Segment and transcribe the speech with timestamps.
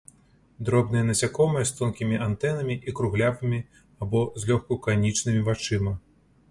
[0.69, 3.59] Дробныя насякомыя з тонкімі антэнамі і круглявымі
[4.05, 5.97] або злёгку канічнымі вачыма.